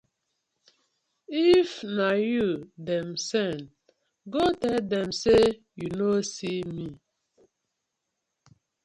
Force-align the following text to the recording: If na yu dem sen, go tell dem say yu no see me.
If 1.59 1.69
na 1.97 2.09
yu 2.31 2.47
dem 2.87 3.09
sen, 3.27 3.57
go 4.33 4.43
tell 4.61 4.79
dem 4.91 5.09
say 5.21 5.43
yu 5.79 5.87
no 5.99 6.09
see 6.33 6.61
me. 6.75 6.87